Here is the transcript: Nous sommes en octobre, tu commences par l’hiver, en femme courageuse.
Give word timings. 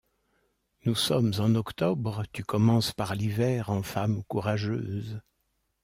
Nous 0.83 0.95
sommes 0.95 1.31
en 1.37 1.53
octobre, 1.53 2.23
tu 2.33 2.43
commences 2.43 2.91
par 2.91 3.13
l’hiver, 3.13 3.69
en 3.69 3.83
femme 3.83 4.23
courageuse. 4.23 5.21